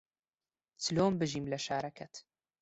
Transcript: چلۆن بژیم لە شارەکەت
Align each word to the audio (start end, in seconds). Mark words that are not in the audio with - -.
چلۆن 0.83 1.13
بژیم 1.19 1.45
لە 1.51 1.57
شارەکەت 1.65 2.13